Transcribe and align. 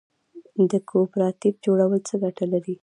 د 0.69 0.71
کوپراتیف 0.89 1.55
جوړول 1.65 1.99
څه 2.09 2.13
ګټه 2.23 2.45
لري؟ 2.53 2.75